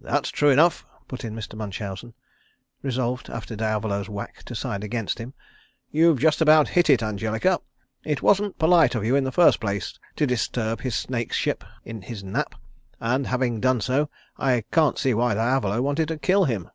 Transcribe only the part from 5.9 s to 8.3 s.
"You've just about hit it, Angelica. It